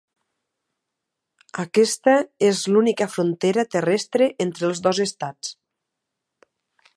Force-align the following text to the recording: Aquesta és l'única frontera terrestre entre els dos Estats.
Aquesta 1.63 2.15
és 2.47 2.61
l'única 2.75 3.09
frontera 3.17 3.67
terrestre 3.77 4.31
entre 4.47 4.67
els 4.71 4.83
dos 4.89 5.03
Estats. 5.07 5.55